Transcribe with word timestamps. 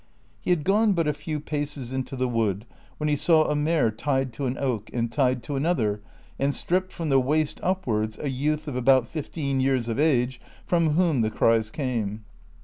He 0.39 0.49
had 0.49 0.63
gone 0.63 0.93
but 0.93 1.07
a 1.07 1.13
few 1.13 1.39
paues 1.39 1.93
into 1.93 2.17
^he 2.17 2.27
wood, 2.27 2.65
when 2.97 3.07
he 3.07 3.15
saw 3.15 3.43
a 3.47 3.55
mare 3.55 3.91
tied 3.91 4.33
to 4.33 4.47
an 4.47 4.57
oak, 4.57 4.89
and 4.91 5.11
tied 5.11 5.43
to 5.43 5.55
another, 5.55 6.01
and 6.39 6.55
stripped 6.55 6.91
from 6.91 7.09
the 7.09 7.19
waist 7.19 7.59
up 7.61 7.85
wards, 7.85 8.17
a 8.17 8.29
youth 8.31 8.67
of 8.67 8.75
about 8.75 9.07
fifteen 9.07 9.59
years 9.59 9.87
of 9.87 9.99
age, 9.99 10.41
from 10.65 10.93
whom 10.93 11.21
the 11.21 11.29
cries 11.29 11.69
came. 11.69 12.23